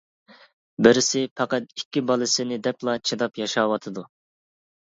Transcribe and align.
بىرسى 0.87 1.21
پەقەت 1.41 1.69
ئىككى 1.81 2.03
بالىسىنى 2.13 2.59
دەپلا 2.69 2.97
چىداپ 3.11 3.39
ياشاۋاتىدۇ. 3.43 4.09